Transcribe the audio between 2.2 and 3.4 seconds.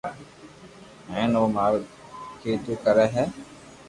ڪيدو ڪري ھي